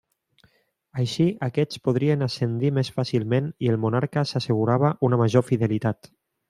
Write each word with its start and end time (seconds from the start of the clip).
Així 1.03 1.27
aquests 1.49 1.83
podrien 1.89 2.27
ascendir 2.29 2.73
més 2.79 2.91
fàcilment 2.97 3.53
i 3.67 3.73
el 3.75 3.81
monarca 3.87 4.27
s'assegurava 4.33 4.95
una 5.11 5.25
major 5.25 5.51
fidelitat. 5.53 6.17